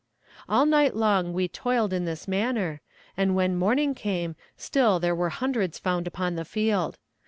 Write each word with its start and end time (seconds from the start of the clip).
All 0.49 0.65
night 0.65 0.95
long 0.95 1.31
we 1.31 1.47
toiled 1.47 1.93
in 1.93 2.05
this 2.05 2.27
manner, 2.27 2.81
and 3.15 3.35
when 3.35 3.55
morning 3.55 3.93
came 3.93 4.35
still 4.57 4.99
there 4.99 5.13
were 5.13 5.29
hundreds 5.29 5.77
found 5.77 6.07
upon 6.07 6.33
the 6.35 6.43
field. 6.43 6.97